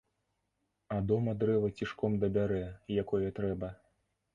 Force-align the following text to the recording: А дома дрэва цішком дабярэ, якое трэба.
А 0.95 0.97
дома 1.11 1.37
дрэва 1.45 1.71
цішком 1.77 2.19
дабярэ, 2.27 2.61
якое 3.05 3.27
трэба. 3.43 3.77